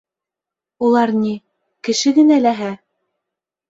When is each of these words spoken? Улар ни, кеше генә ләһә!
Улар 0.87 1.13
ни, 1.21 1.35
кеше 1.89 2.17
генә 2.19 2.43
ләһә! 2.49 2.75